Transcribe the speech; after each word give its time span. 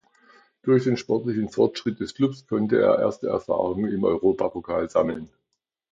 Durch 0.63 0.85
den 0.85 0.97
sportlichen 0.97 1.49
Fortschritt 1.49 1.99
des 1.99 2.15
Klubs 2.15 2.47
konnte 2.47 2.79
er 2.81 2.97
erste 2.97 3.27
Erfahrungen 3.27 3.91
im 3.93 4.03
Europapokal 4.03 4.89
sammeln. 4.89 5.29